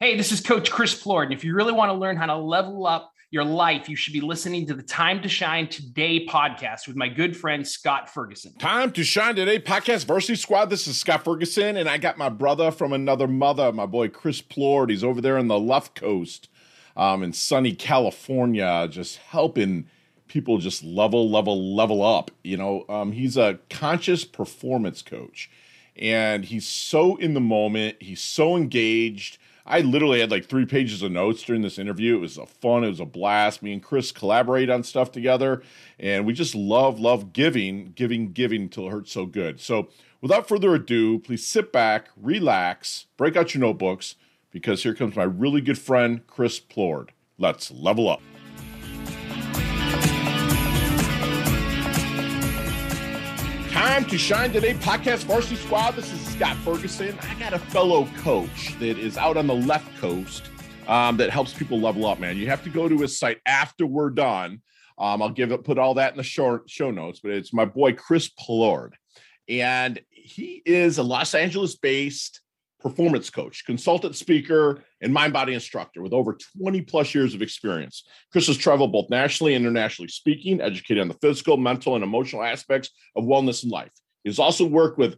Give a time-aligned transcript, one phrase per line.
[0.00, 1.24] Hey, this is Coach Chris Plourde.
[1.24, 4.12] And if you really want to learn how to level up your life, you should
[4.12, 8.54] be listening to the Time to Shine Today podcast with my good friend Scott Ferguson.
[8.60, 10.66] Time to Shine Today podcast, Varsity Squad.
[10.66, 14.40] This is Scott Ferguson, and I got my brother from another mother, my boy Chris
[14.40, 14.90] Plourde.
[14.90, 16.48] He's over there on the left coast
[16.96, 19.88] um, in sunny California, just helping
[20.28, 22.30] people just level, level, level up.
[22.44, 25.50] You know, um, he's a conscious performance coach,
[25.96, 29.38] and he's so in the moment, he's so engaged
[29.70, 32.16] I literally had like three pages of notes during this interview.
[32.16, 33.62] It was a fun, it was a blast.
[33.62, 35.62] Me and Chris collaborate on stuff together,
[35.98, 39.60] and we just love, love giving, giving, giving until it hurts so good.
[39.60, 39.90] So,
[40.22, 44.14] without further ado, please sit back, relax, break out your notebooks,
[44.50, 47.10] because here comes my really good friend, Chris Plourde.
[47.36, 48.22] Let's level up.
[53.70, 55.94] Time to shine today, podcast varsity squad.
[55.94, 57.18] This is Scott Ferguson.
[57.22, 60.44] I got a fellow coach that is out on the left coast
[60.86, 62.20] um, that helps people level up.
[62.20, 64.62] Man, you have to go to his site after we're done.
[64.98, 67.64] Um, I'll give it, put all that in the short show notes, but it's my
[67.64, 68.92] boy Chris Plourde,
[69.48, 72.40] and he is a Los Angeles based
[72.78, 78.04] performance coach, consultant speaker, and mind body instructor with over 20 plus years of experience.
[78.30, 82.44] Chris has traveled both nationally and internationally speaking, educated on the physical, mental, and emotional
[82.44, 83.90] aspects of wellness in life.
[84.22, 85.16] He's also worked with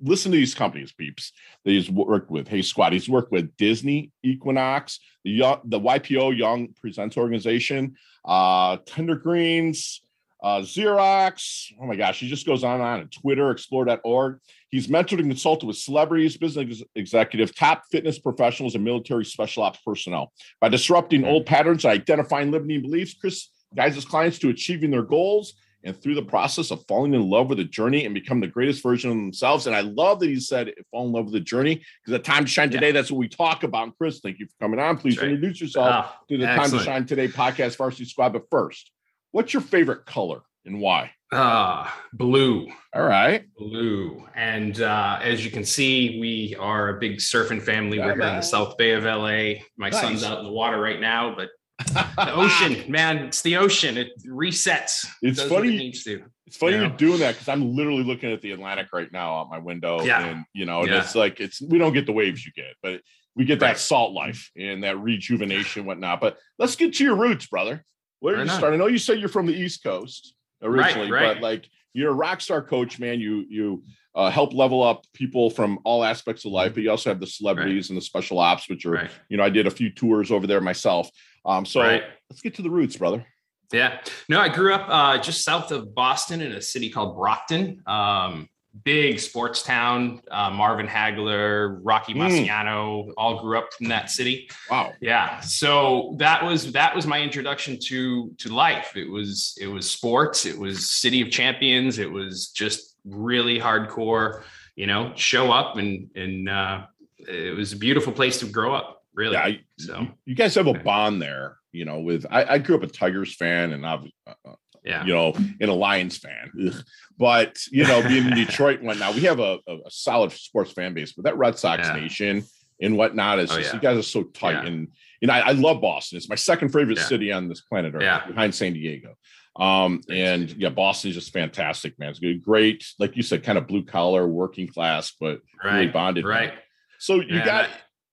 [0.00, 1.32] listen to these companies, peeps,
[1.64, 2.48] that he's worked with.
[2.48, 8.78] Hey, Squad, he's worked with Disney, Equinox, the, young, the YPO Young Presidents Organization, uh,
[8.86, 10.02] Tender Greens,
[10.42, 11.72] uh, Xerox.
[11.80, 13.00] Oh my gosh, he just goes on and on.
[13.00, 14.38] And Twitter, explore.org.
[14.68, 19.78] He's mentored and consulted with celebrities, business executives, top fitness professionals, and military special ops
[19.84, 20.32] personnel.
[20.60, 25.02] By disrupting old patterns and identifying limiting beliefs, Chris guides his clients to achieving their
[25.02, 25.54] goals
[25.86, 28.82] and through the process of falling in love with the journey and become the greatest
[28.82, 29.66] version of themselves.
[29.66, 32.44] And I love that he said fall in love with the journey because at Time
[32.44, 32.92] to Shine Today, yeah.
[32.92, 33.84] that's what we talk about.
[33.84, 34.98] And Chris, thank you for coming on.
[34.98, 35.30] Please right.
[35.30, 36.70] introduce yourself oh, to the excellent.
[36.70, 38.32] Time to Shine Today podcast Varsity Squad.
[38.32, 38.90] But first,
[39.30, 41.12] what's your favorite color and why?
[41.32, 42.68] Ah, uh, blue.
[42.94, 43.44] All right.
[43.56, 44.24] Blue.
[44.34, 47.98] And uh, as you can see, we are a big surfing family.
[47.98, 49.62] We're in the South Bay of LA.
[49.76, 50.00] My nice.
[50.00, 53.96] son's out in the water right now, but the ocean, man, it's the ocean.
[53.96, 55.06] It resets.
[55.22, 55.88] It's it funny.
[55.88, 56.22] It.
[56.46, 59.40] It's funny you are doing that because I'm literally looking at the Atlantic right now
[59.40, 60.00] out my window.
[60.02, 60.24] Yeah.
[60.24, 61.00] And you know, yeah.
[61.00, 63.00] it's like it's we don't get the waves you get, but
[63.34, 66.20] we get that salt life and that rejuvenation, whatnot.
[66.20, 67.84] But let's get to your roots, brother.
[68.20, 68.72] Where did you start?
[68.72, 71.34] I know you said you're from the East Coast originally, right, right.
[71.34, 73.20] but like you're a rock star coach, man.
[73.20, 73.82] You you
[74.14, 77.26] uh, help level up people from all aspects of life, but you also have the
[77.26, 77.90] celebrities right.
[77.90, 79.10] and the special ops, which are right.
[79.28, 81.10] you know I did a few tours over there myself.
[81.46, 83.24] Um, so let's get to the roots, brother.
[83.72, 87.82] Yeah, no, I grew up uh, just south of Boston in a city called Brockton.
[87.86, 88.48] Um,
[88.84, 90.20] big sports town.
[90.30, 92.20] Uh, Marvin Hagler, Rocky hmm.
[92.20, 93.12] Marciano, mm.
[93.16, 94.48] all grew up from that city.
[94.70, 94.92] Wow.
[95.00, 95.40] Yeah.
[95.40, 98.96] So that was that was my introduction to to life.
[98.96, 100.46] It was it was sports.
[100.46, 101.98] It was City of Champions.
[101.98, 104.42] It was just really hardcore.
[104.74, 106.86] You know, show up and and uh,
[107.18, 108.95] it was a beautiful place to grow up.
[109.16, 109.32] Really.
[109.32, 109.42] Yeah.
[109.42, 111.56] I, so you guys have a bond there.
[111.72, 114.54] You know, with I, I grew up a Tigers fan, and I've uh, uh
[114.86, 115.04] yeah.
[115.04, 116.52] you know, an Lions fan.
[116.66, 116.84] Ugh.
[117.18, 120.94] But, you know, being in Detroit and whatnot, we have a, a, solid sports fan
[120.94, 121.96] base, but that Red Sox yeah.
[121.96, 122.44] nation
[122.80, 123.74] and whatnot is oh, just, yeah.
[123.74, 124.52] you guys are so tight.
[124.52, 124.66] Yeah.
[124.66, 124.88] And,
[125.20, 126.18] you know, I, I, love Boston.
[126.18, 129.16] It's my second favorite city on this planet Earth behind San Diego.
[129.56, 132.10] Um, and yeah, Boston is just fantastic, man.
[132.10, 135.74] It's good, great, like you said, kind of blue collar, working class, but right.
[135.74, 136.26] really bonded.
[136.26, 136.50] Right.
[136.50, 136.58] Man.
[136.98, 137.70] So you got,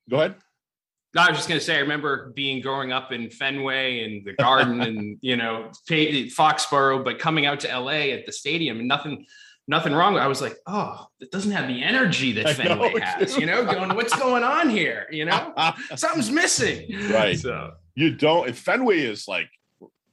[0.09, 0.36] go ahead.
[1.16, 4.25] No, I was just going to say, I remember being growing up in Fenway and
[4.25, 8.88] the Garden and you know Foxborough, but coming out to LA at the stadium and
[8.88, 9.25] nothing,
[9.68, 10.18] nothing wrong.
[10.18, 13.38] I was like, oh, it doesn't have the energy that I Fenway know, has.
[13.38, 15.07] You know, going, what's going on here?
[15.12, 15.53] You know,
[15.96, 16.88] something's missing.
[17.12, 17.38] Right.
[17.38, 18.50] So you don't.
[18.50, 19.50] If Fenway is like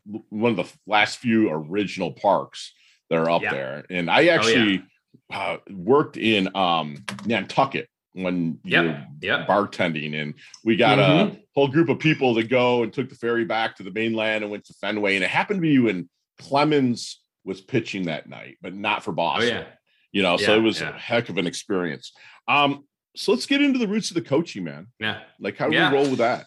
[0.05, 2.72] one of the last few original parks
[3.09, 3.53] that are up yeah.
[3.53, 4.87] there, and I actually oh,
[5.31, 5.38] yeah.
[5.38, 9.09] uh, worked in um, Nantucket when you're yep.
[9.21, 9.48] yep.
[9.48, 10.21] bartending.
[10.21, 10.34] And
[10.65, 11.37] we got mm-hmm.
[11.37, 14.43] a whole group of people that go and took the ferry back to the mainland
[14.43, 15.14] and went to Fenway.
[15.14, 16.08] And it happened to be when
[16.38, 19.56] Clemens was pitching that night, but not for Boston.
[19.56, 19.67] Oh, yeah.
[20.12, 20.90] You know, yeah, so it was yeah.
[20.90, 22.12] a heck of an experience.
[22.49, 24.88] Um, so let's get into the roots of the coaching, man.
[24.99, 25.20] Yeah.
[25.38, 26.46] Like how do we roll with that?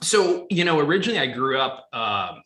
[0.00, 2.36] So, you know, originally I grew up uh,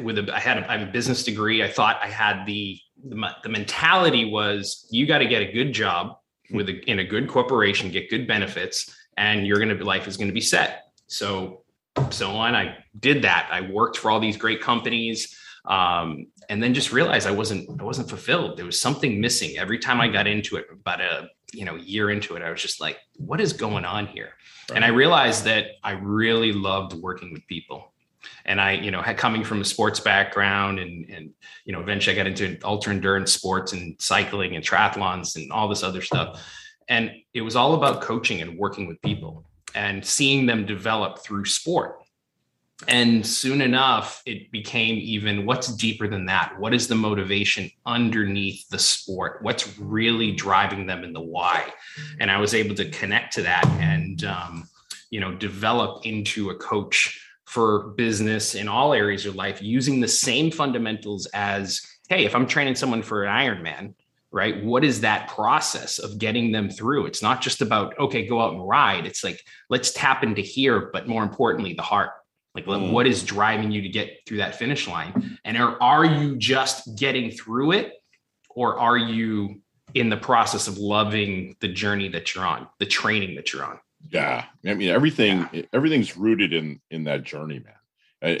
[0.00, 1.62] with a, I had a, I have a business degree.
[1.62, 5.72] I thought I had the, the, the mentality was you got to get a good
[5.72, 6.16] job
[6.52, 10.16] with a, in a good corporation, get good benefits, and you're going to life is
[10.16, 10.92] going to be set.
[11.06, 11.62] So,
[12.10, 12.54] so on.
[12.54, 13.48] I did that.
[13.50, 17.84] I worked for all these great companies, um, and then just realized I wasn't I
[17.84, 18.56] wasn't fulfilled.
[18.56, 20.66] There was something missing every time I got into it.
[20.72, 24.06] About a you know year into it i was just like what is going on
[24.06, 24.30] here
[24.70, 24.76] right.
[24.76, 27.91] and i realized that i really loved working with people
[28.44, 31.30] and i you know had coming from a sports background and and
[31.64, 35.68] you know eventually i got into ultra endurance sports and cycling and triathlons and all
[35.68, 36.40] this other stuff.
[36.88, 41.46] And it was all about coaching and working with people and seeing them develop through
[41.46, 41.98] sport.
[42.88, 46.58] And soon enough it became even what's deeper than that?
[46.58, 49.38] What is the motivation underneath the sport?
[49.42, 51.72] What's really driving them in the why?
[52.18, 54.68] And i was able to connect to that and um,
[55.10, 57.21] you know develop into a coach
[57.52, 62.46] for business in all areas of life using the same fundamentals as hey if i'm
[62.46, 63.94] training someone for an ironman
[64.30, 68.40] right what is that process of getting them through it's not just about okay go
[68.40, 72.12] out and ride it's like let's tap into here but more importantly the heart
[72.54, 72.92] like, mm.
[72.92, 75.38] what is driving you to get through that finish line?
[75.44, 77.92] And are, are you just getting through it?
[78.50, 79.62] Or are you
[79.94, 83.78] in the process of loving the journey that you're on, the training that you're on?
[84.10, 84.44] Yeah.
[84.66, 85.62] I mean, everything, yeah.
[85.72, 87.74] everything's rooted in, in that journey, man.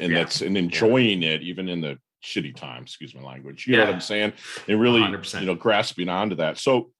[0.00, 0.18] And yeah.
[0.18, 1.30] that's, and enjoying yeah.
[1.30, 3.66] it, even in the shitty times, excuse my language.
[3.66, 4.32] You know what I'm saying?
[4.68, 5.40] And really, 100%.
[5.40, 6.58] you know, grasping onto that.
[6.58, 6.90] So,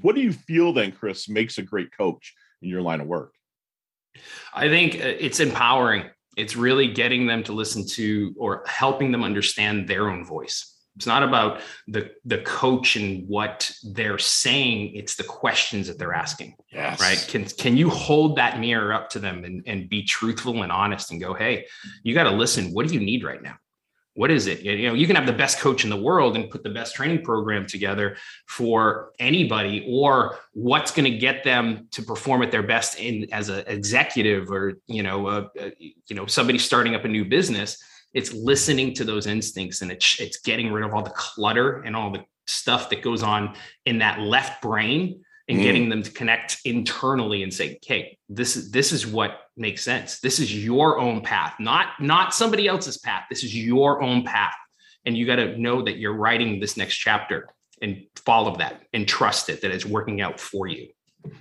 [0.00, 3.34] what do you feel then, Chris, makes a great coach in your line of work?
[4.54, 6.04] I think uh, it's empowering
[6.36, 11.06] it's really getting them to listen to or helping them understand their own voice it's
[11.06, 16.54] not about the the coach and what they're saying it's the questions that they're asking
[16.72, 17.00] yes.
[17.00, 17.24] right?
[17.28, 21.10] Can can you hold that mirror up to them and, and be truthful and honest
[21.10, 21.66] and go hey
[22.02, 23.56] you got to listen what do you need right now?
[24.16, 24.60] What is it?
[24.60, 26.94] You know you can have the best coach in the world and put the best
[26.94, 32.62] training program together for anybody or what's going to get them to perform at their
[32.62, 35.72] best in as an executive or you know a, a,
[36.06, 37.82] you know somebody starting up a new business
[38.14, 41.94] it's listening to those instincts and it's it's getting rid of all the clutter and
[41.94, 43.54] all the stuff that goes on
[43.86, 45.62] in that left brain and mm.
[45.62, 50.20] getting them to connect internally and say, "Okay, this is this is what makes sense.
[50.20, 53.24] This is your own path, not not somebody else's path.
[53.28, 54.54] This is your own path,
[55.04, 57.48] and you got to know that you're writing this next chapter
[57.82, 60.88] and follow that and trust it that it's working out for you."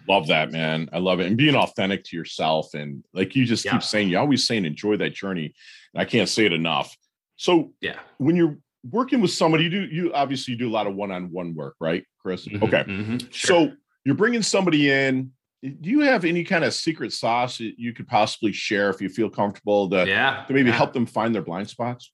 [0.08, 0.90] Love that, man.
[0.94, 3.74] I love it, and being authentic to yourself, and like you just yeah.
[3.74, 5.54] keep saying, you always saying, enjoy that journey.
[5.94, 6.96] And I can't say it enough.
[7.36, 8.58] So, yeah, when you're
[8.90, 12.48] working with somebody, you do you obviously do a lot of one-on-one work, right, Chris?
[12.48, 13.70] Mm-hmm, okay, mm-hmm, sure.
[13.70, 13.74] so
[14.06, 15.32] you're bringing somebody in
[15.64, 19.08] do you have any kind of secret sauce that you could possibly share if you
[19.08, 20.76] feel comfortable to, yeah, to maybe yeah.
[20.76, 22.12] help them find their blind spots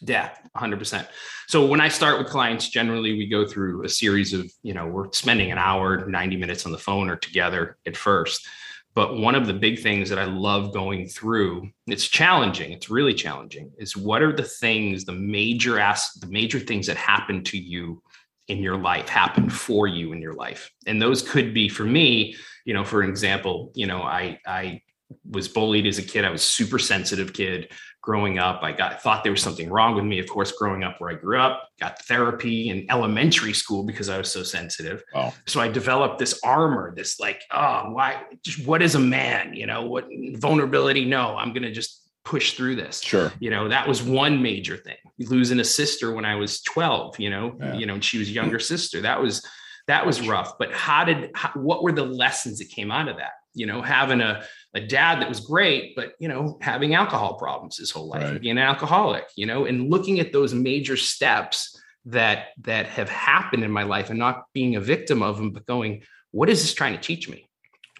[0.00, 1.06] yeah 100%
[1.46, 4.86] so when i start with clients generally we go through a series of you know
[4.86, 8.46] we're spending an hour 90 minutes on the phone or together at first.
[8.94, 13.14] But one of the big things that i love going through it's challenging it's really
[13.14, 17.58] challenging is what are the things the major ask the major things that happen to
[17.58, 18.02] you
[18.48, 20.70] in your life happen for you in your life?
[20.86, 22.36] And those could be for me
[22.66, 24.82] you know for example you know i i
[25.30, 29.22] was bullied as a kid i was super sensitive kid growing up i got thought
[29.22, 32.00] there was something wrong with me of course growing up where i grew up got
[32.04, 35.32] therapy in elementary school because i was so sensitive wow.
[35.46, 39.66] so i developed this armor this like oh why just what is a man you
[39.66, 43.00] know what vulnerability no i'm gonna just push through this.
[43.00, 43.32] Sure.
[43.40, 44.96] You know, that was one major thing.
[45.18, 47.74] Losing a sister when I was 12, you know, yeah.
[47.74, 49.00] you know, and she was younger sister.
[49.00, 49.46] That was
[49.88, 50.58] that was rough.
[50.58, 53.32] But how did how, what were the lessons that came out of that?
[53.54, 54.44] You know, having a
[54.74, 58.40] a dad that was great, but you know, having alcohol problems his whole life, right.
[58.40, 63.64] being an alcoholic, you know, and looking at those major steps that that have happened
[63.64, 66.74] in my life and not being a victim of them, but going, what is this
[66.74, 67.48] trying to teach me?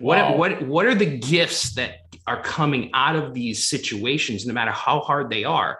[0.00, 0.36] What wow.
[0.36, 5.00] what what are the gifts that are coming out of these situations, no matter how
[5.00, 5.78] hard they are,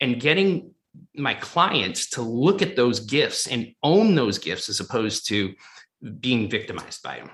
[0.00, 0.72] and getting
[1.14, 5.54] my clients to look at those gifts and own those gifts as opposed to
[6.20, 7.30] being victimized by them.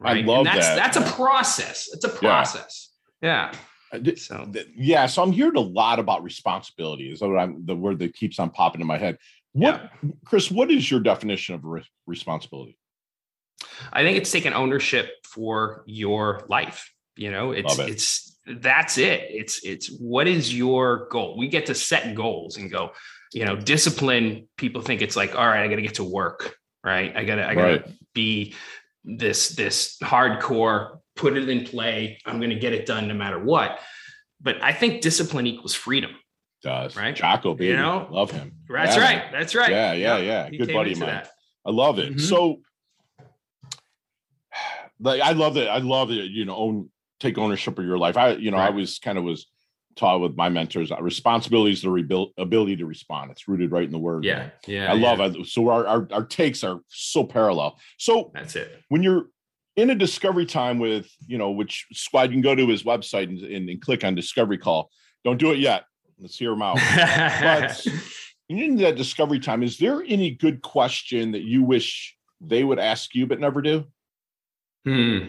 [0.00, 0.24] Right.
[0.24, 0.76] I love and that's, that.
[0.76, 1.90] That's a process.
[1.92, 2.90] It's a process.
[3.20, 3.52] Yeah.
[3.92, 4.14] Uh, yeah.
[4.16, 7.12] So yeah, so I'm hearing a lot about responsibility.
[7.12, 9.18] Is what I'm the word that keeps on popping in my head.
[9.52, 10.10] What, yeah.
[10.24, 10.50] Chris?
[10.50, 12.78] What is your definition of re- responsibility?
[13.92, 16.90] I think it's taking ownership for your life.
[17.16, 17.88] You know, it's it.
[17.90, 19.26] it's that's it.
[19.28, 21.36] It's it's what is your goal?
[21.36, 22.92] We get to set goals and go,
[23.34, 24.48] you know, discipline.
[24.56, 27.14] People think it's like, all right, I got to get to work, right?
[27.14, 27.88] I gotta I gotta right.
[28.14, 28.54] be
[29.04, 32.18] this this hardcore, put it in play.
[32.26, 33.80] I'm going to get it done no matter what.
[34.40, 36.12] But I think discipline equals freedom.
[36.62, 37.16] Does right?
[37.16, 38.52] Jocko, baby, you know, love him.
[38.68, 39.02] That's yeah.
[39.02, 39.32] right.
[39.32, 39.70] That's right.
[39.70, 40.48] Yeah, yeah, yeah.
[40.50, 40.58] yeah.
[40.58, 41.08] Good buddy of mine.
[41.08, 41.30] That.
[41.64, 42.10] I love it.
[42.10, 42.18] Mm-hmm.
[42.18, 42.60] So,
[45.00, 45.70] like, I love that.
[45.70, 46.28] I love that.
[46.28, 48.16] You know, own take ownership of your life.
[48.18, 48.68] I, you know, right.
[48.68, 49.46] I was kind of was
[49.96, 50.92] taught with my mentors.
[50.92, 53.30] Uh, responsibility is the rebuild ability to respond.
[53.30, 54.24] It's rooted right in the word.
[54.24, 54.90] Yeah, yeah.
[54.90, 55.12] I yeah.
[55.12, 55.46] love it.
[55.46, 57.78] So our, our our takes are so parallel.
[57.98, 58.82] So That's it.
[58.88, 59.26] when you're
[59.76, 63.24] in a discovery time with you know which squad you can go to his website
[63.24, 64.90] and, and, and click on discovery call.
[65.24, 65.84] Don't do it yet.
[66.18, 66.78] Let's hear him out.
[67.42, 67.86] but
[68.48, 73.14] in that discovery time, is there any good question that you wish they would ask
[73.14, 73.84] you but never do?
[74.84, 75.28] Hmm.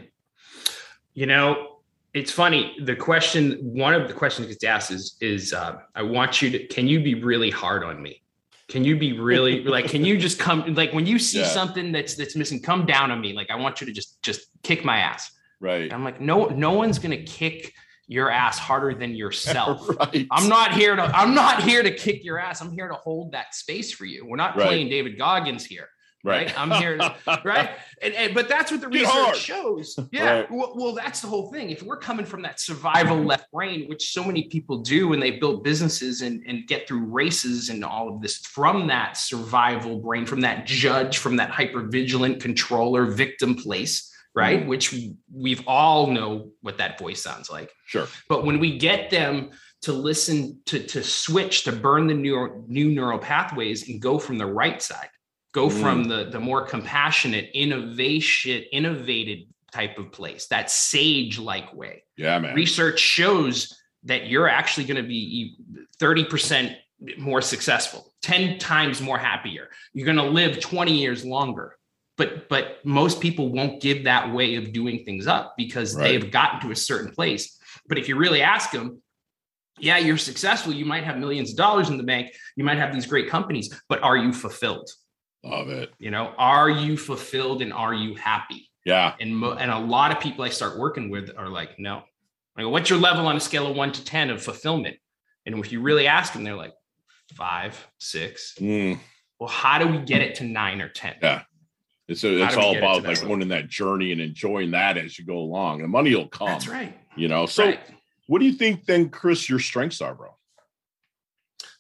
[1.14, 1.71] You know,
[2.14, 2.76] it's funny.
[2.84, 6.68] The question, one of the questions gets asked is, is uh, I want you to,
[6.68, 8.22] can you be really hard on me?
[8.68, 11.48] Can you be really like, can you just come, like when you see Yeah.
[11.48, 13.34] something that's, that's missing, come down on me.
[13.34, 15.32] Like, I want you to just, just kick my ass.
[15.60, 15.84] Right.
[15.84, 17.74] And I'm like, no, no one's going to kick
[18.08, 19.88] your ass harder than yourself.
[20.00, 20.28] right.
[20.32, 22.60] I'm not here to I'm not here to kick your ass.
[22.62, 24.26] I'm here to hold that space for you.
[24.26, 24.68] We're not Right.
[24.68, 25.88] playing David Goggins here,
[26.24, 26.58] right?
[26.60, 27.72] I'm here to right?
[28.02, 29.36] And, and but that's what the Get research hard.
[29.36, 29.98] shows.
[30.12, 30.40] Yeah.
[30.40, 30.52] Right.
[30.52, 31.70] Well, well, that's the whole thing.
[31.70, 35.32] If we're coming from that survival left brain, which so many people do, and they
[35.32, 40.26] build businesses and, and get through races and all of this from that survival brain,
[40.26, 44.62] from that judge, from that hyper vigilant controller victim place, right?
[44.62, 44.70] Mm-hmm.
[44.70, 44.96] Which
[45.34, 47.72] we've all know what that voice sounds like.
[47.86, 48.08] Sure.
[48.28, 49.52] But when we get them
[49.84, 54.38] to listen to to switch to burn the new new neural pathways and go from
[54.38, 55.10] the right side,
[55.54, 55.82] go Mm.
[55.82, 62.04] from the the more compassionate, innovation, innovated type of place, that sage like way.
[62.18, 62.56] Yeah, man.
[62.56, 65.56] Research shows that you're actually going to be
[66.00, 66.76] 30%
[67.18, 69.70] more successful, 10 times more happier.
[69.94, 71.78] You're going to live 20 years longer.
[72.18, 76.04] But but most people won't give that way of doing things up because Right.
[76.04, 77.58] they've gotten to a certain place.
[77.88, 79.02] But if you really ask them,
[79.80, 80.74] yeah, you're successful.
[80.74, 82.32] You might have millions of dollars in the bank.
[82.58, 84.90] You might have these great companies, but are you fulfilled?
[85.44, 85.92] Love it.
[85.98, 88.70] You know, are you fulfilled and are you happy?
[88.86, 89.16] Yeah.
[89.20, 92.04] And mo- and a lot of people I start working with are like, no.
[92.56, 94.98] I go, what's your level on a scale of one to ten of fulfillment?
[95.46, 96.74] And if you really ask them, they're like
[97.34, 98.56] five, six.
[98.60, 99.00] Mm.
[99.40, 101.16] Well, how do we get it to nine or ten?
[101.22, 101.44] Yeah.
[102.08, 104.98] It's, a, How it's all it about like going in that journey and enjoying that
[104.98, 105.82] as you go along.
[105.82, 106.48] And money will come.
[106.48, 106.96] That's right.
[107.16, 107.46] You know.
[107.46, 107.80] So right.
[108.28, 110.36] what do you think then, Chris, your strengths are, bro?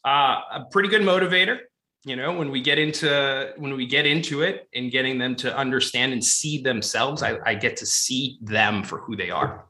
[0.05, 1.59] uh, a pretty good motivator
[2.03, 5.55] you know when we get into when we get into it and getting them to
[5.55, 9.65] understand and see themselves I, I get to see them for who they are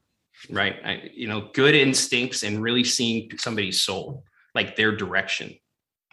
[0.49, 4.23] right I, you know good instincts and really seeing somebody's soul
[4.55, 5.53] like their direction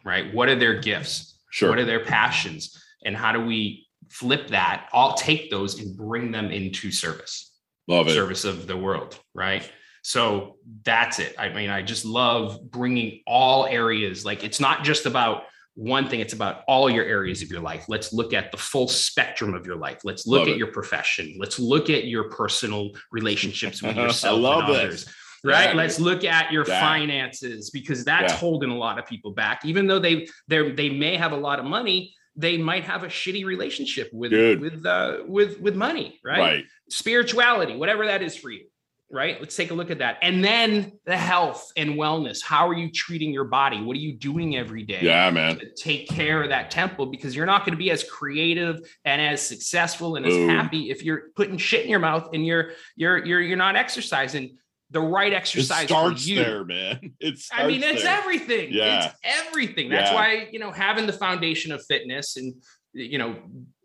[0.04, 1.70] right what are their gifts Sure.
[1.70, 6.30] what are their passions and how do we flip that all take those and bring
[6.30, 7.48] them into service
[7.88, 8.12] Love it.
[8.12, 9.68] service of the world, right?
[10.02, 11.34] So that's it.
[11.38, 14.26] I mean, I just love bringing all areas.
[14.26, 15.44] Like it's not just about
[15.78, 17.84] one thing, it's about all your areas of your life.
[17.88, 20.00] Let's look at the full spectrum of your life.
[20.02, 20.58] Let's look Love at it.
[20.58, 21.36] your profession.
[21.38, 25.06] Let's look at your personal relationships with yourself love and others.
[25.44, 25.70] Right.
[25.70, 25.74] Yeah.
[25.74, 26.80] Let's look at your Yeah.
[26.80, 28.38] finances because that's Yeah.
[28.40, 29.64] holding a lot of people back.
[29.64, 33.06] Even though they they they may have a lot of money, they might have a
[33.08, 34.60] shitty relationship with Dude.
[34.60, 36.18] with uh, with with money.
[36.24, 36.64] Right.
[36.90, 38.64] spirituality, whatever that is for you,
[39.10, 39.40] right?
[39.40, 40.18] Let's take a look at that.
[40.22, 42.42] And then the health and wellness.
[42.42, 43.80] How are you treating your body?
[43.82, 45.00] What are you doing every day?
[45.02, 45.58] Yeah, man.
[45.58, 49.20] to Take care of that temple because you're not going to be as creative and
[49.22, 50.48] as successful and as Boom.
[50.50, 54.58] happy if you're putting shit in your mouth and you're you're you're you're not exercising
[54.90, 56.36] the right It exercise starts for you.
[56.36, 57.14] there, man.
[57.20, 58.18] It's I mean, it's there.
[58.18, 58.72] everything.
[58.72, 59.06] Yeah.
[59.06, 59.14] It's
[59.48, 59.90] everything.
[59.90, 60.14] That's Yeah.
[60.16, 62.54] why, you know, having the foundation of fitness and,
[62.94, 63.36] you know,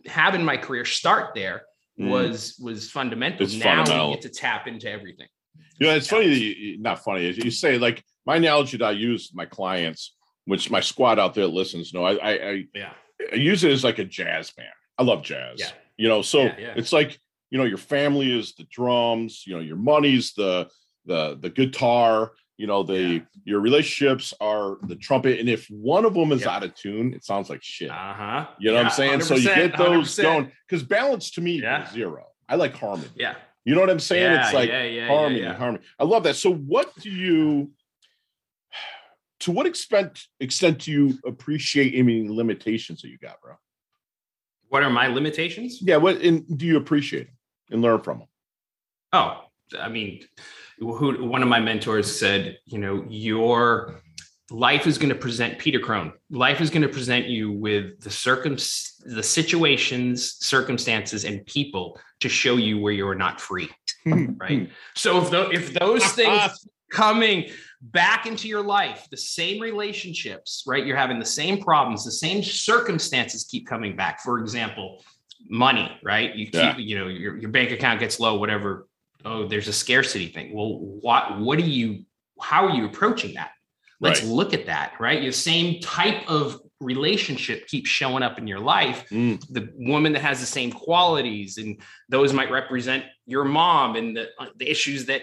[0.06, 1.63] having my career start there
[2.00, 2.10] Mm.
[2.10, 3.44] was was fundamental.
[3.44, 4.10] It's now fundamental.
[4.10, 5.28] we get to tap into everything.
[5.80, 7.30] You know, it's funny that you, not funny.
[7.32, 11.46] You say like my analogy that I use my clients, which my squad out there
[11.46, 11.94] listens.
[11.94, 12.94] No, I, I, I, Yeah.
[13.32, 14.70] I use it as like a jazz band.
[14.98, 15.60] I love jazz.
[15.60, 15.72] Yeah.
[15.98, 16.74] You know, so Yeah, yeah.
[16.76, 17.20] it's like
[17.52, 19.44] you know your family is the drums.
[19.46, 20.70] You know, your money's the
[21.06, 22.32] the the guitar.
[22.57, 23.19] You know, the Yeah.
[23.45, 25.39] your relationships are the trumpet.
[25.39, 26.51] And if one of them is Yeah.
[26.55, 27.89] out of tune, it sounds like shit.
[27.89, 28.48] Uh-huh.
[28.60, 29.22] You know what I'm saying?
[29.22, 30.24] So you get those 100%.
[30.24, 31.86] going because balance to me Yeah.
[31.88, 32.27] is zero.
[32.48, 33.10] I like harmony.
[33.15, 33.36] Yeah.
[33.65, 34.24] You know what I'm saying?
[34.33, 35.57] yeah, it's like yeah, yeah, harmony, yeah, yeah.
[35.57, 35.83] harmony.
[35.98, 36.36] I love that.
[36.36, 37.72] So, what do you?
[39.39, 43.55] To what extent extent do you appreciate any limitations that you got, bro?
[44.69, 45.81] What are my limitations?
[45.81, 47.38] Yeah, what and do you appreciate them
[47.72, 48.27] and learn from them?
[49.12, 49.45] Oh,
[49.79, 50.25] I mean,
[50.92, 54.02] who one of my mentors said, you know, your
[54.52, 56.13] life is going to present Peter Crone.
[56.30, 58.58] Life is going to present you with the circum
[59.06, 63.70] the situations, circumstances, and people to show you where you are not free.
[64.04, 64.34] Hmm, hmm.
[64.38, 64.70] Right.
[64.96, 67.50] So if tho- if those things coming
[67.82, 70.86] back into your life, the same relationships, right?
[70.86, 74.22] You're having the same problems, the same circumstances keep coming back.
[74.22, 75.04] For example,
[75.50, 76.34] money, right?
[76.36, 76.78] You keep, Yeah.
[76.78, 78.88] you know, your, your bank account gets low, whatever.
[79.25, 80.53] Oh, there's a scarcity thing.
[80.53, 82.06] Well, what what do you
[82.42, 83.51] how are you approaching that?
[84.01, 84.30] Let's Right.
[84.32, 85.22] look at that, right?
[85.22, 89.06] Your same type of relationship keeps showing up in your life.
[89.10, 94.18] Mm, The woman that has the same qualities, and those might represent your mom and
[94.18, 95.22] the, uh, the issues that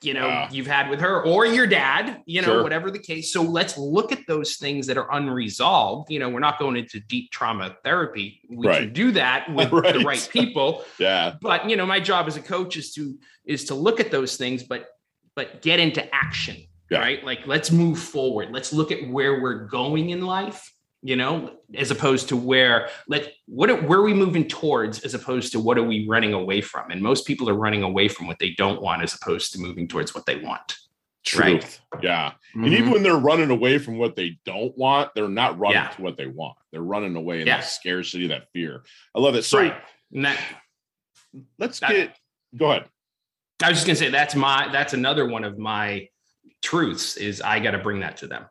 [0.00, 2.62] you know you've had with her or your dad, you know, Sure.
[2.62, 3.32] whatever the case.
[3.32, 6.10] So let's look at those things that are unresolved.
[6.10, 8.40] You know, we're not going into deep trauma therapy.
[8.48, 10.04] We can do that with the Right.
[10.04, 11.34] right people yeah.
[11.40, 14.36] but you know my job as a coach is to is to look at those
[14.36, 14.88] things but
[15.34, 16.56] but get into action
[16.90, 16.98] Yeah.
[17.00, 21.52] right like let's move forward let's look at where we're going in life you know
[21.76, 25.60] as opposed to where let what are, where are we moving towards as opposed to
[25.60, 28.50] what are we running away from and most people are running away from what they
[28.50, 30.76] don't want as opposed to moving towards what they want
[31.24, 31.80] Truth.
[31.92, 32.04] Right.
[32.04, 32.32] Yeah.
[32.54, 32.72] And mm-hmm.
[32.72, 35.88] even when they're running away from what they don't want, they're not running Yeah.
[35.88, 36.56] to what they want.
[36.72, 37.58] They're running away in Yeah.
[37.58, 38.82] that scarcity, that fear.
[39.14, 39.42] I love it.
[39.42, 39.76] So right
[40.12, 40.40] that
[41.58, 42.18] let's That- get
[42.56, 42.88] go ahead.
[43.62, 46.08] I was just gonna say that's my that's another one of my
[46.62, 48.46] truths is I got to bring that to them.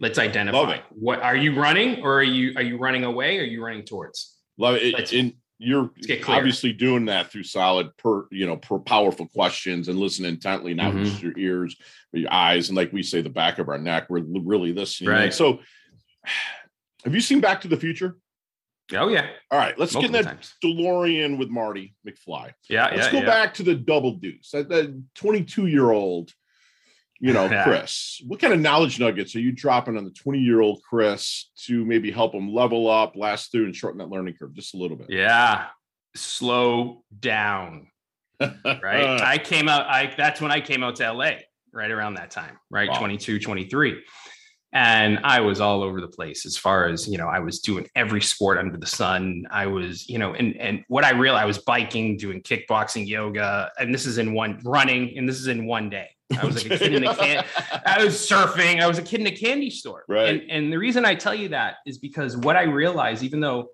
[0.00, 3.44] Let's identify what are you running or are you are you running away or are
[3.44, 4.34] you running towards?
[4.58, 4.94] Love it.
[4.94, 5.90] Let's- and you're
[6.26, 10.94] obviously doing that through solid per you know per powerful questions and listen intently, not
[10.94, 11.04] Mhm.
[11.04, 11.76] just your ears,
[12.12, 14.06] but your eyes, and like we say, the back of our neck.
[14.08, 15.10] We're really listening.
[15.10, 15.34] Right.
[15.34, 15.60] So
[17.04, 18.16] have you seen Back to the Future?
[18.92, 20.54] Oh yeah, All right, let's get in multiple that times.
[20.64, 22.52] DeLorean with Marty McFly.
[22.68, 23.24] Yeah, Let's yeah, go yeah.
[23.26, 24.50] back to the double deuce.
[24.50, 26.32] That, that 22 year old,
[27.20, 27.64] you know, Yeah.
[27.64, 28.20] Chris.
[28.26, 31.84] What kind of knowledge nuggets are you dropping on the 20 year old Chris to
[31.84, 34.96] maybe help him level up, last through, and shorten that learning curve just a little
[34.96, 35.08] bit?
[35.10, 35.66] Yeah,
[36.16, 37.88] slow down.
[38.64, 39.20] Right.
[39.20, 39.86] I came out.
[39.86, 41.32] I that's when I came out to LA.
[41.72, 42.58] Right around that time.
[42.70, 42.98] Right, Wow.
[42.98, 44.02] 22, 23.
[44.72, 47.86] And I was all over the place as far as, you know, I was doing
[47.94, 49.44] every sport under the sun.
[49.50, 53.70] I was, you know, and and what I realized I was biking, doing kickboxing, yoga,
[53.78, 56.08] and this is in one running, and this is in one day.
[56.38, 57.44] I was like a kid in a can.
[57.84, 58.80] I was surfing.
[58.80, 60.04] I was a kid in a candy store.
[60.08, 60.40] Right.
[60.40, 63.68] And, and the reason I tell you that is because what I realized, even though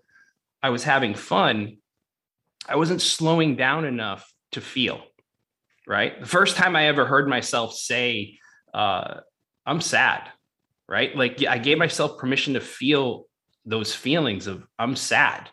[0.62, 1.78] I was having fun,
[2.68, 5.02] I wasn't slowing down enough to feel.
[5.86, 6.18] Right.
[6.18, 8.38] The first time I ever heard myself say,
[8.74, 9.20] uh,
[9.64, 10.28] I'm sad.
[10.88, 11.16] Right.
[11.16, 13.26] Like I gave myself permission to feel
[13.64, 15.50] those feelings of I'm sad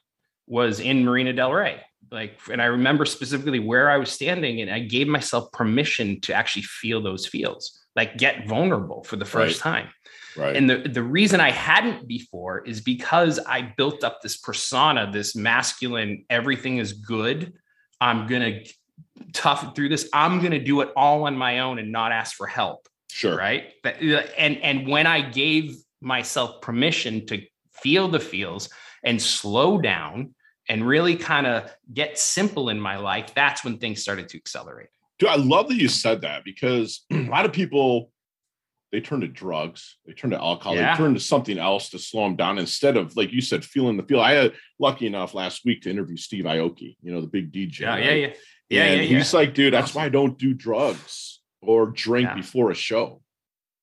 [0.48, 1.82] was in Marina Del Rey.
[2.14, 6.34] Like, and I remember specifically where I was standing, and I gave myself permission to
[6.34, 9.90] actually feel those feels, like get vulnerable for the first time.
[10.38, 10.56] right.
[10.56, 15.36] And the, the reason I hadn't before is because I built up this persona, this
[15.36, 17.54] masculine, everything is good.
[18.00, 18.74] I'm going to
[19.34, 20.08] tough through this.
[20.14, 22.88] I'm going to do it all on my own and not ask for help.
[23.12, 23.36] sure.
[23.36, 23.74] Right.
[23.84, 27.42] That- uh, And, and when I gave myself permission to
[27.74, 28.70] feel the feels
[29.04, 30.36] and slow down
[30.70, 34.90] and really kind of get simple in my life, that's when things started to accelerate.
[35.20, 38.10] Dude, I love that you said that because a lot of people
[38.92, 40.92] they turn to drugs, they turn to alcohol, Yeah.
[40.96, 43.98] they turn to something else to slow them down instead of like you said, feeling
[43.98, 44.22] the feel.
[44.22, 47.80] I had lucky enough last week to interview Steve Aoki, you know, the big DJ.
[47.80, 47.90] Yeah.
[47.90, 48.04] right?
[48.04, 48.14] Yeah.
[48.16, 48.28] Yeah.
[48.70, 48.84] Yeah.
[48.84, 49.18] and yeah, yeah.
[49.18, 52.36] he's like, dude, that's why I don't do drugs or drink Yeah.
[52.36, 53.22] before a show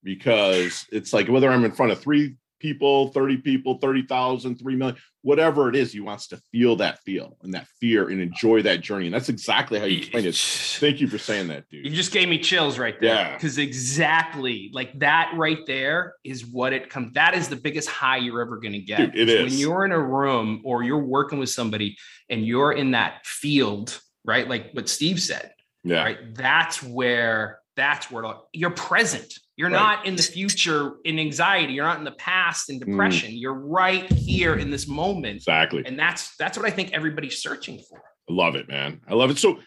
[0.03, 4.97] because it's like whether I'm in front of three people, 30 people, 30,000, 3 million,
[5.23, 8.81] whatever it is, he wants to feel that feel and that fear and enjoy that
[8.81, 9.05] journey.
[9.07, 10.35] And that's exactly how you explained it.
[10.35, 11.85] Thank you for saying that, dude.
[11.85, 13.15] You just gave me chills right there.
[13.15, 13.33] Yeah.
[13.33, 17.13] Because exactly like that right there is what it comes.
[17.13, 19.13] That is the biggest high you're ever going to get.
[19.13, 19.59] Dude, it When is.
[19.59, 21.97] you're in a room or you're working with somebody
[22.29, 24.47] and you're in that field, right?
[24.47, 25.51] Like what Steve said,
[25.83, 26.03] Yeah.
[26.03, 26.35] right?
[26.35, 29.33] That's where that's where you're present.
[29.61, 29.97] You're Right.
[29.97, 31.73] not in the future in anxiety.
[31.73, 32.85] You're not in the past in Mm.
[32.87, 33.31] depression.
[33.37, 35.35] You're right here in this moment.
[35.35, 35.83] Exactly.
[35.85, 37.99] And that's that's what I think everybody's searching for.
[38.27, 39.01] I love it, man.
[39.07, 39.37] I love it.
[39.37, 39.61] So,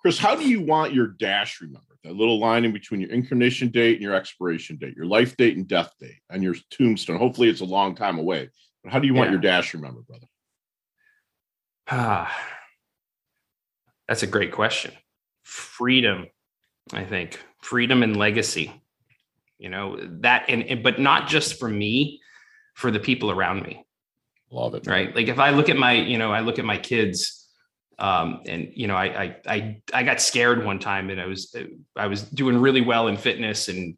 [0.00, 1.98] Chris, how do you want your dash remembered?
[2.02, 5.56] That little line in between your incarnation date and your expiration date, your life date
[5.56, 7.16] and death date, and your tombstone.
[7.18, 8.48] Hopefully, it's a long time away.
[8.82, 9.34] But how do you want Yeah.
[9.34, 10.26] your dash remembered, brother?
[11.86, 12.58] Ah,
[14.08, 14.92] that's a great question.
[15.44, 16.26] Freedom,
[16.92, 17.38] I think.
[17.62, 18.81] Freedom and legacy.
[19.62, 22.20] You know, that and, and but not just for me,
[22.74, 23.86] for the people around me,
[24.50, 24.88] Love it.
[24.88, 25.14] right?
[25.14, 27.48] Like if I look at my, you know, I look at my kids
[28.00, 31.54] um and you know, I I I I got scared one time and I was
[31.94, 33.96] I was doing really well in fitness and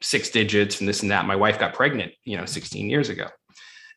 [0.00, 1.26] six digits and this and that.
[1.26, 3.26] My wife got pregnant, you know, 16 years ago.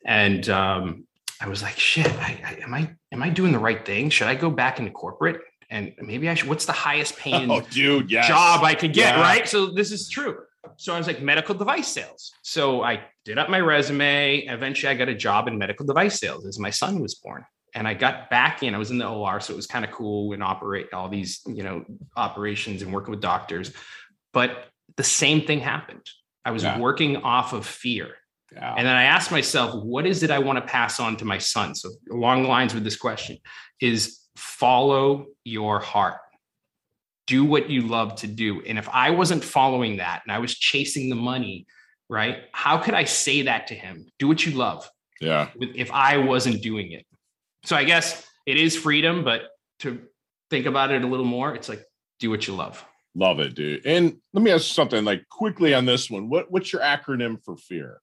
[0.04, 1.06] And um
[1.40, 4.10] I was like, shit, I, I, am I am I doing the right thing?
[4.10, 5.40] Should I go back into corporate?
[5.70, 6.50] And maybe I should.
[6.50, 8.28] What's the highest paying Oh, dude, yes.
[8.28, 9.16] job I could get?
[9.16, 9.22] Yeah.
[9.22, 9.48] Right.
[9.48, 10.36] So this is true.
[10.78, 12.32] So I was like medical device sales.
[12.42, 14.44] So I did up my resume.
[14.46, 17.44] Eventually, I got a job in medical device sales as my son was born.
[17.74, 18.76] And I got back in.
[18.76, 21.40] I was in the OR, so it was kind of cool and operate all these,
[21.46, 21.84] you know,
[22.16, 23.72] operations and working with doctors.
[24.32, 26.06] But the same thing happened.
[26.44, 26.78] I was Yeah.
[26.78, 28.14] working off of fear.
[28.52, 28.74] Yeah.
[28.76, 31.38] And then I asked myself, what is it I want to pass on to my
[31.38, 31.74] son?
[31.74, 33.38] So along the lines with this question
[33.80, 36.18] is follow your heart.
[37.28, 38.62] Do what you love to do.
[38.62, 41.66] And if I wasn't following that and I was chasing the money,
[42.08, 42.38] right?
[42.52, 44.06] How could I say that to him?
[44.18, 45.50] Do what you love yeah.
[45.60, 47.06] if I wasn't doing it.
[47.64, 49.42] So I guess it is freedom, but
[49.80, 50.00] to
[50.50, 51.84] think about it a little more, it's like
[52.18, 52.84] do what you love.
[53.14, 53.86] Love it, dude.
[53.86, 56.28] And let me ask you something like quickly on this one.
[56.28, 58.00] What what's your acronym for fear?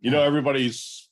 [0.00, 1.08] You know, everybody's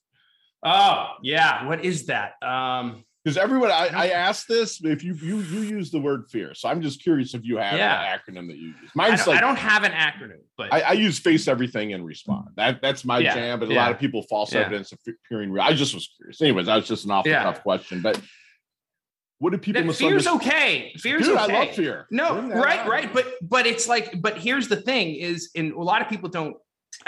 [0.68, 1.66] Oh, yeah.
[1.66, 2.42] What is that?
[2.42, 6.54] Um, because everyone I, I asked this if you you you use the word fear.
[6.54, 8.00] So I'm just curious if you have Yeah.
[8.14, 8.76] an acronym that you use.
[8.84, 11.92] I Mine's don't, like I don't have an acronym, but I, I use face everything
[11.92, 12.50] and respond.
[12.54, 13.58] That that's my Yeah, jam.
[13.58, 13.82] But a yeah.
[13.82, 15.64] lot of people false evidence of fearing real.
[15.64, 16.40] I just was curious.
[16.40, 18.00] Anyways, that was just an off the cuff question.
[18.00, 18.20] But
[19.40, 20.92] what do people that fear's okay.
[20.96, 21.52] Fear's Dude, okay.
[21.56, 22.06] I love fear.
[22.12, 22.88] No, right, on.
[22.88, 23.12] right.
[23.12, 26.56] But but it's like, but here's the thing: is and a lot of people don't.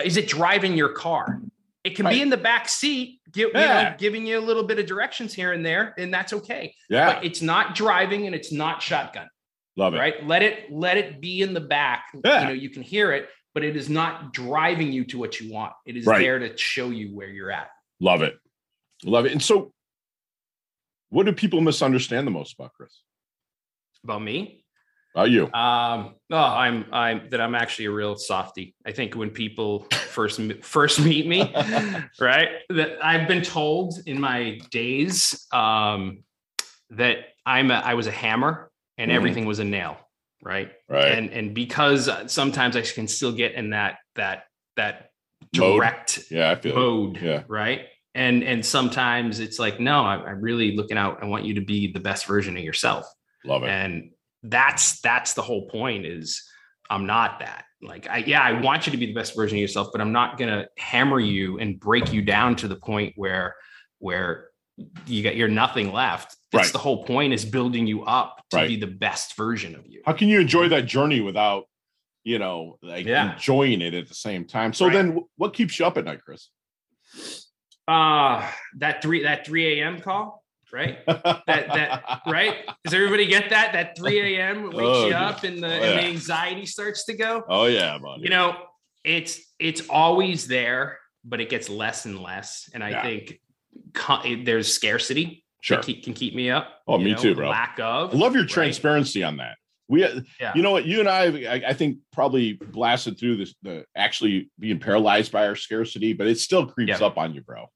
[0.04, 1.40] Is it driving your car?
[1.84, 2.14] It can Right.
[2.14, 5.32] be in the back seat, give, you know, giving you a little bit of directions
[5.32, 6.74] here and there, and that's okay.
[6.90, 9.28] Yeah, But it's not driving and it's not shotgun,
[9.76, 9.98] love it.
[9.98, 10.26] right?
[10.26, 12.06] Let it let it be in the back.
[12.24, 12.40] Yeah.
[12.42, 15.52] You know, you can hear it, but it is not driving you to what you
[15.52, 15.72] want.
[15.86, 16.18] It is Right.
[16.20, 17.70] there to show you where you're at.
[18.00, 18.36] Love it.
[19.04, 19.32] Love it.
[19.32, 19.72] And so,
[21.10, 23.02] what do people misunderstand the most about Chris?
[24.04, 24.64] About me,
[25.14, 25.44] About you?
[25.52, 28.74] Um, oh, I'm I'm that I'm actually a real softy.
[28.86, 31.52] I think when people first first meet me,
[32.20, 36.22] right, that I've been told in my days um,
[36.90, 39.14] that I'm a, I was a hammer and Mhm.
[39.14, 39.96] everything was a nail,
[40.42, 40.70] right?
[40.88, 41.12] Right.
[41.12, 44.44] And and because sometimes I can still get in that that
[44.76, 45.10] that
[45.56, 45.80] Mode.
[45.80, 46.74] direct yeah, I feel it.
[46.76, 47.42] mode, Yeah.
[47.48, 47.86] right?
[48.14, 51.22] And and sometimes it's like, no, I'm, I'm really looking out.
[51.22, 53.06] I want you to be the best version of yourself
[53.44, 53.68] Love it.
[53.70, 54.10] and
[54.42, 56.42] that's that's the whole point is
[56.90, 59.60] i'm not that like i yeah i want you to be the best version of
[59.60, 63.12] yourself but i'm not going to hammer you and break you down to the point
[63.16, 63.54] where
[63.98, 64.48] where
[65.06, 66.72] you got you're nothing left that's Right.
[66.72, 68.68] the whole point is building you up to Right.
[68.68, 71.64] be the best version of you How can you enjoy that journey without,
[72.24, 73.32] you know, like Yeah.
[73.34, 74.72] enjoying it at the same time?
[74.72, 74.94] So Right.
[74.94, 76.48] then, what keeps you up at night, Chris?
[77.88, 78.48] uh
[78.78, 83.96] that 3 that 3 a.m call right that that right does everybody get that that
[83.96, 87.42] 3 a.m wakes Oh, you up and the, Oh, and the anxiety starts to go
[87.48, 88.22] Oh yeah, buddy.
[88.22, 88.56] you know
[89.04, 93.02] it's it's always there but it gets less and less and i Yeah.
[93.02, 93.40] think
[93.94, 95.78] co- there's scarcity sure.
[95.78, 97.48] that keep, can keep me up Oh, me know, too, bro.
[97.50, 98.50] lack of I love your right?
[98.50, 99.56] transparency on that.
[99.90, 100.52] We, uh, Yeah.
[100.54, 104.50] you know what, you and I, I, I think probably blasted through this, the actually
[104.58, 107.06] being paralyzed by our scarcity, but it still creeps Yeah.
[107.06, 107.66] up on you, bro.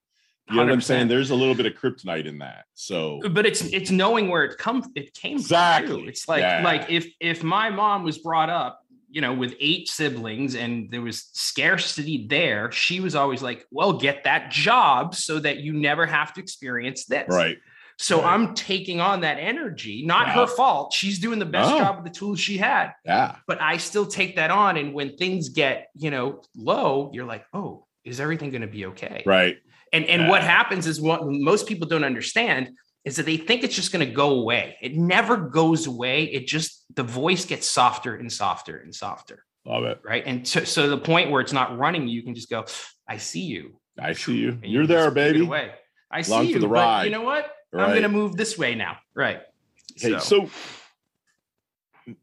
[0.51, 1.09] You know what I'm saying?
[1.09, 2.65] There's a little bit of kryptonite in that.
[2.75, 6.01] So but it's it's knowing where it come it came Exactly.
[6.01, 6.63] from it's like Yeah.
[6.63, 11.01] like if if my mom was brought up you know with eight siblings and there
[11.03, 16.07] was scarcity there she was always like well get that job so that you never
[16.07, 17.59] have to experience this right,
[17.99, 18.33] so Right.
[18.33, 21.79] i'm taking on that energy not her fault she's doing the best No.
[21.79, 24.77] job with the tools she had yeah, but I still take that on.
[24.79, 28.87] And when things get, you know, low, you're like, oh, is everything going to be
[28.87, 29.23] okay?
[29.27, 29.57] right,
[29.93, 32.71] And and what happens is what most people don't understand
[33.05, 34.77] is that they think it's just going to go away.
[34.81, 36.25] It never goes away.
[36.25, 40.01] It just the voice gets softer and softer and softer, love it.
[40.05, 40.23] right?
[40.25, 42.65] And so, so the point where it's not running, you can just go,
[43.09, 43.81] I see you.
[43.99, 44.51] I see you.
[44.51, 45.47] And you You're can there, just move it baby.
[45.47, 45.71] Away.
[46.11, 47.05] I Along see for you, the but ride.
[47.05, 47.51] you know what?
[47.75, 48.99] I'm going to move this way now.
[49.15, 49.41] Right.
[50.03, 50.49] Okay, so,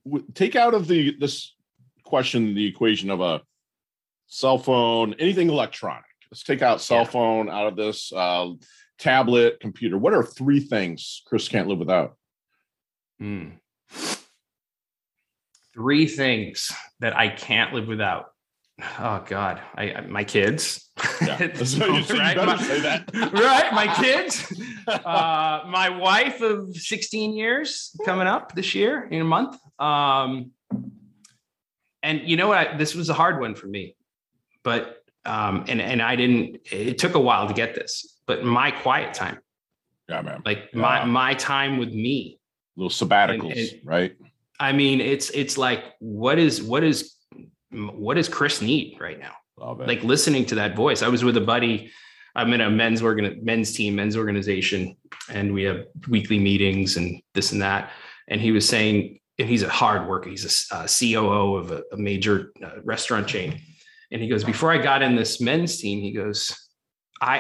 [0.05, 1.55] w- take out of the this
[2.03, 3.41] question the equation of a
[4.27, 6.03] cell phone, anything electronic.
[6.31, 8.11] Let's take out cell phone out of this.
[8.13, 8.51] Uh,
[8.99, 9.97] tablet, computer.
[9.97, 12.15] What are three things Chris can't live without?
[13.19, 13.49] Hmm.
[15.73, 18.27] Three things that I can't live without.
[18.99, 20.89] Oh God, I I- my kids.
[21.21, 21.53] Yeah.
[21.65, 22.37] So you- moment, so you right?
[22.37, 24.53] My- right, my kids.
[24.87, 29.57] Uh, my wife of 16 years coming up this year in a month.
[29.79, 30.51] Um,
[32.03, 32.77] and you know what?
[32.77, 33.95] This was a hard one for me,
[34.63, 34.98] but
[35.29, 36.59] um, and and I didn't.
[36.71, 39.37] It took a while to get this, but my quiet time,
[40.09, 40.41] yeah, man.
[40.45, 41.05] like my Yeah.
[41.05, 42.39] my time with me,
[42.75, 44.13] Little sabbaticals, And- and- right?
[44.59, 47.15] I mean, it's it's like what is what is
[47.71, 49.33] what does Chris need right now?
[49.91, 51.01] Like listening to that voice.
[51.01, 51.91] I was with a buddy.
[52.35, 54.95] I'm in a men's organ men's team, men's organization,
[55.29, 57.91] and we have weekly meetings and this and that.
[58.29, 60.29] And he was saying, and he's a hard worker.
[60.29, 63.59] He's a, uh COO of a, a major uh, restaurant chain.
[64.12, 66.56] And he goes, before I got in this men's team, he goes,
[67.22, 67.38] I,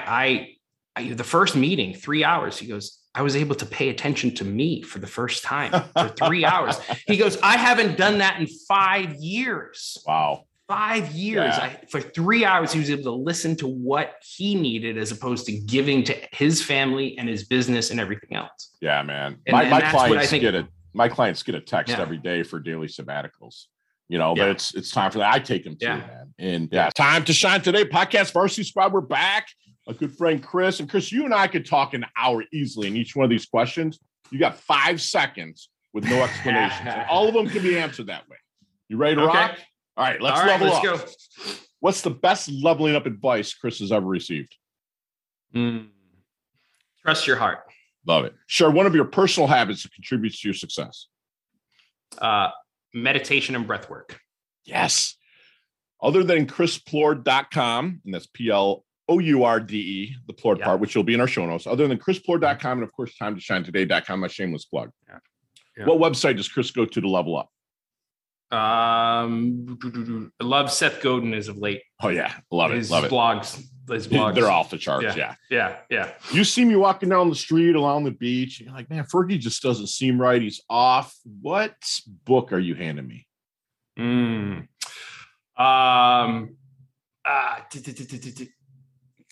[0.95, 2.57] I, I, the first meeting, three hours.
[2.59, 6.09] He goes, I was able to pay attention to me for the first time for
[6.25, 6.79] three hours.
[7.07, 9.97] He goes, I haven't done that in five years.
[10.05, 10.43] Wow.
[10.67, 11.55] Five years.
[11.57, 11.63] Yeah.
[11.81, 15.47] I, for three hours, he was able to listen to what he needed as opposed
[15.47, 18.75] to giving to his family and his business and everything else.
[18.79, 19.37] Yeah, man.
[19.47, 22.01] And- my and my clients think- get a my clients get a text Yeah.
[22.01, 23.65] every day for daily sabbaticals.
[24.09, 25.33] You know, but it's it's time for that.
[25.33, 25.97] I take them too, Yeah.
[25.97, 26.33] man.
[26.39, 27.85] And yeah, time to shine today.
[27.85, 28.91] Podcast Varsity Squad.
[28.91, 29.47] We're back.
[29.87, 32.95] A good friend Chris and Chris, you and I could talk an hour easily in
[32.97, 33.99] each one of these questions.
[34.31, 38.37] You got five seconds with no explanations, all of them can be answered that way.
[38.87, 39.37] You ready to Okay.
[39.37, 39.57] rock?
[39.97, 41.45] All right, let's All right, level let's up.
[41.45, 41.51] go.
[41.79, 44.55] What's the best leveling up advice Chris has ever received?
[45.55, 45.87] Mm.
[47.01, 47.59] Trust your heart.
[48.05, 48.33] Love it.
[48.47, 51.07] Share one of your personal habits that contributes to your success.
[52.19, 52.49] Uh,
[52.93, 54.19] meditation and breath work.
[54.65, 55.15] Yes.
[56.01, 60.65] Other than chrisplourde.com, and that's P L O U R D E, the Plourde Yeah.
[60.65, 61.67] part, which will be in our show notes.
[61.67, 64.91] Other than chrisplourde.com, and of course, time to shine today.com, my shameless plug.
[65.07, 65.19] Yeah.
[65.77, 65.85] Yeah.
[65.85, 67.49] What website does Chris go to to level up?
[68.51, 69.77] Um,
[70.39, 71.83] I love Seth Godin as of late.
[72.01, 72.33] Oh, yeah.
[72.51, 72.77] Love it.
[72.77, 73.09] his Love it.
[73.89, 74.35] Blogs.
[74.35, 75.15] They're off the charts.
[75.15, 75.35] Yeah.
[75.49, 76.11] Yeah, yeah.
[76.31, 79.39] You see me walking down the street along the beach, and you're like, man, Fergie
[79.39, 80.41] just doesn't seem right.
[80.41, 81.15] He's off.
[81.41, 81.75] What
[82.25, 83.27] book are you handing me?
[83.97, 84.67] Mm.
[85.57, 86.55] Um.
[87.25, 87.59] Uh,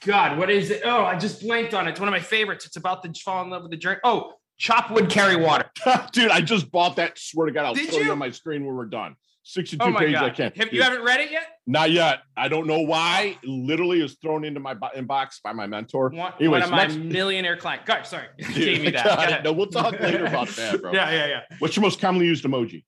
[0.05, 0.81] God, what is it?
[0.85, 1.91] Oh, I just blanked on it.
[1.91, 2.65] It's one of my favorites.
[2.65, 3.99] It's about to fall in love with the journey.
[4.03, 5.71] Oh, chop wood, carry water.
[6.11, 7.17] Dude, I just bought that.
[7.17, 8.11] Swear to God, I'll Did show you?
[8.11, 9.15] on my screen when we're done.
[9.49, 10.55] 62 Oh pages I can't.
[10.57, 11.43] Have, you haven't read it yet?
[11.65, 12.19] Not yet.
[12.35, 13.37] I don't know why.
[13.45, 16.09] Literally is thrown into my bo- inbox by my mentor.
[16.09, 17.85] One, Anyways, one of my next- millionaire client.
[17.85, 18.25] God, sorry.
[18.37, 19.05] Dude, gave me that.
[19.05, 20.91] God, no, we'll talk later about that, bro.
[20.91, 21.41] Yeah, yeah, yeah.
[21.59, 22.83] What's your most commonly used emoji?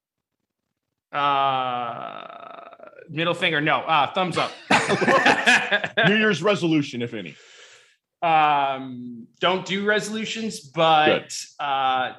[1.13, 1.19] yeah.
[1.19, 2.75] Uh,
[3.09, 3.61] middle finger.
[3.61, 3.77] No.
[3.79, 4.51] Uh, thumbs up.
[6.07, 7.35] New Year's resolution, if any.
[8.21, 12.13] um, don't do resolutions, but uh,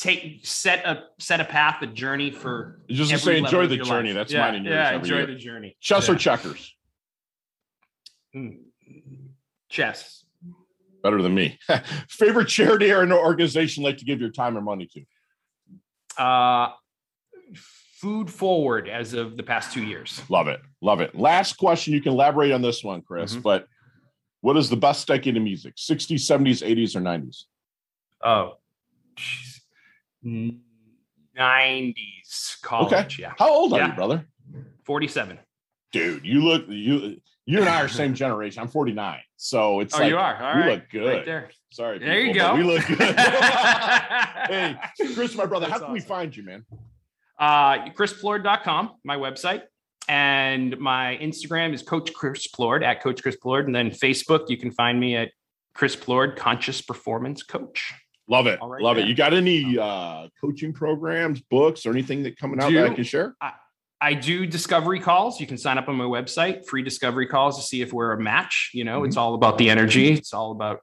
[0.00, 4.08] take set a set a path, a journey for Just say, enjoy the journey.
[4.08, 4.16] life.
[4.16, 5.26] That's yeah, mine and yours Yeah, enjoy year.
[5.26, 5.76] the journey.
[5.80, 6.14] Chess yeah.
[6.14, 6.74] or checkers?
[8.34, 8.58] Mm.
[9.68, 10.24] Chess.
[11.02, 11.58] Better than me.
[12.08, 16.22] Favorite charity or an organization like to give your time or money to?
[16.22, 16.70] Uh,
[17.54, 20.22] food forward as of the past two years.
[20.30, 20.60] Love it.
[20.80, 21.14] Love it.
[21.14, 21.92] Last question.
[21.92, 23.42] You can elaborate on this one, Chris, Mhm.
[23.42, 23.66] but
[24.40, 25.74] what is the best decade of music?
[25.76, 27.44] 60s, 70s, 80s, or 90s?
[28.22, 28.56] Oh,
[29.16, 29.49] jeez.
[30.24, 30.60] N-
[31.38, 33.18] 90s college.
[33.18, 33.32] Yeah.
[33.38, 33.88] How old are Yeah.
[33.88, 34.26] you, brother?
[34.84, 35.38] 47.
[35.92, 38.62] Dude, you look you you and I are same generation.
[38.62, 39.20] I'm 49.
[39.36, 40.36] So it's oh, like you are.
[40.42, 40.70] All you right.
[40.72, 41.16] look good.
[41.16, 41.50] Right there.
[41.72, 41.98] Sorry.
[41.98, 42.58] There you people, but go.
[42.58, 42.98] We look good.
[43.18, 44.76] hey,
[45.14, 46.64] Chris, my brother, how That's can we find you, man?
[47.38, 49.62] Uh, chrisplourde.com, my website.
[50.08, 53.66] And my Instagram is Coach Chris Plourde at Coach Chris Plourde.
[53.66, 55.30] And then Facebook, you can find me at
[55.74, 57.94] Chris Plourde, Conscious Performance Coach.
[58.30, 58.60] Love it.
[58.62, 59.08] Right, Love it.
[59.08, 63.04] You got any uh coaching programs, books, or anything that coming out that I can
[63.04, 63.34] share?
[63.40, 63.52] I
[64.02, 65.40] I, do discovery calls.
[65.40, 68.18] You can sign up on my website, free discovery calls to see if we're a
[68.18, 68.70] match.
[68.72, 70.12] You know, it's all about the energy.
[70.12, 70.80] It's all about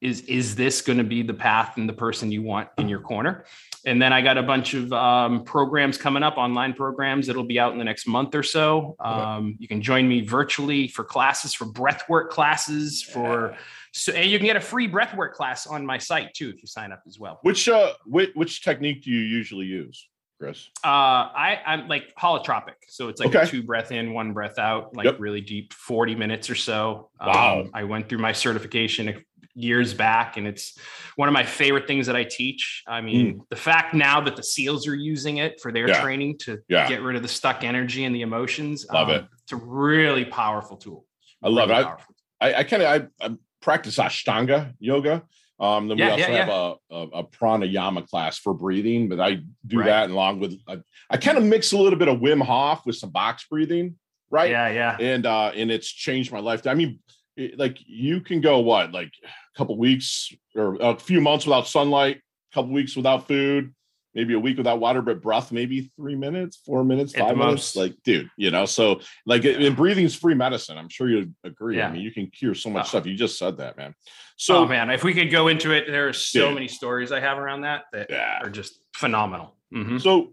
[0.00, 3.00] is is this going to be the path and the person you want in your
[3.00, 3.44] corner?
[3.84, 7.58] And then I got a bunch of um, programs coming up, online programs that'll be
[7.58, 8.96] out in the next month or so.
[9.00, 13.56] Um, you can join me virtually for classes, for breathwork classes, for
[13.96, 16.66] so and you can get a free breathwork class on my site too if you
[16.66, 17.38] sign up as well.
[17.42, 20.68] Which uh which, which technique do you usually use, Chris?
[20.84, 23.50] Uh, I I'm like holotropic, so it's like a Okay.
[23.50, 25.16] two breath in, one breath out, like Yep.
[25.20, 27.10] really deep, forty minutes or so.
[27.20, 27.60] Wow.
[27.62, 29.24] Um, I went through my certification
[29.58, 30.76] years back, and it's
[31.14, 32.82] one of my favorite things that I teach.
[32.86, 35.88] I mean, the fact now that the SEALs are using it for their.
[35.88, 36.02] Yeah.
[36.02, 36.86] training to Yeah.
[36.86, 39.24] get rid of the stuck energy and the emotions, um, Love it.
[39.44, 41.06] It's a really powerful tool.
[41.42, 41.84] I love Really it.
[41.84, 42.14] I- powerful.
[42.38, 42.88] I, I kind of
[43.22, 43.30] I, I
[43.66, 45.24] practice Ashtanga yoga.
[45.58, 49.40] Um, then we also yeah, have a, a, a pranayama class for breathing, but I
[49.66, 49.86] do Right.
[49.86, 50.78] that along with I,
[51.10, 53.96] I kind of mix a little bit of Wim Hof with some box breathing,
[54.30, 54.50] right?
[54.50, 54.96] Yeah, yeah.
[55.00, 56.64] And uh, and it's changed my life.
[56.66, 57.00] I mean,
[57.36, 61.66] it- like you can go what like a couple weeks or a few months without
[61.66, 63.74] sunlight, a couple weeks without food,
[64.16, 67.74] maybe a week without water, but breath maybe three minutes, four minutes, five minutes.
[67.74, 67.76] most.
[67.76, 70.78] Like, dude, you know, so like and breathing is free medicine.
[70.78, 71.80] I'm sure you agree.
[71.82, 72.88] I mean, you can cure so much Oh.
[72.88, 73.06] stuff.
[73.06, 73.94] You just said that, man.
[74.38, 76.54] So oh man, if we could go into it, there are so Dude.
[76.54, 78.40] many stories I have around that that yeah.
[78.42, 79.54] are just phenomenal.
[79.72, 80.00] Mhm.
[80.00, 80.32] So,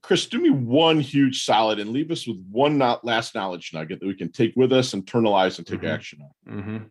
[0.00, 4.00] Chris, do me one huge solid and leave us with one not last knowledge nugget
[4.00, 5.90] that we can take with us, internalize, and take Mhm.
[5.94, 6.62] action on.
[6.62, 6.90] Mhm.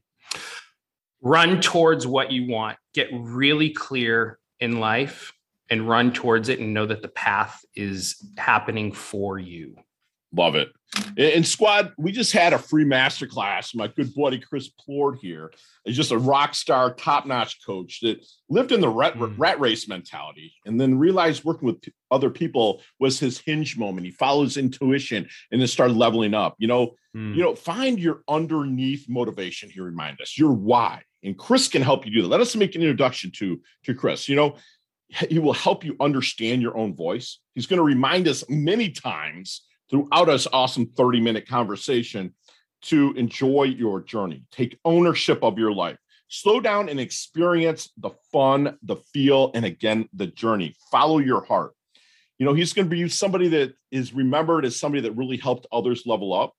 [1.22, 2.78] Run towards what you want.
[2.94, 5.34] Get really clear in life
[5.72, 9.76] and run towards it and know that the path is happening for you.
[10.34, 10.70] Love it.
[11.18, 13.76] And squad, we just had a free masterclass.
[13.76, 15.52] My good buddy Chris Plourde here
[15.86, 19.34] is just a rock star, top notch coach that lived in the rat, mm.
[19.38, 24.06] rat race mentality and then realized working with other people was his hinge moment.
[24.06, 26.56] He follows intuition and then started leveling up.
[26.60, 27.36] You know, mm.
[27.36, 29.70] you know, find your underneath motivation.
[29.70, 32.30] He remind us your why, and Chris can help you do that.
[32.30, 34.30] Let us make an introduction to to Chris.
[34.30, 34.58] You know,
[35.30, 37.40] he will help you understand your own voice.
[37.54, 42.34] He's going to remind us many times throughout this awesome 30 minute conversation
[42.84, 44.44] to enjoy your journey.
[44.52, 45.98] Take ownership of your life.
[46.30, 50.76] Slow down and experience the fun, the feel, and again, the journey.
[50.90, 51.74] Follow your heart.
[52.40, 55.68] You know, he's going to be somebody that is remembered as somebody that really helped
[55.72, 56.54] others level up.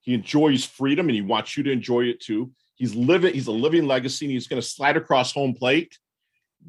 [0.00, 2.52] He enjoys freedom and he wants you to enjoy it too.
[2.76, 5.98] He's living, he's a living legacy and he's going to slide across home plate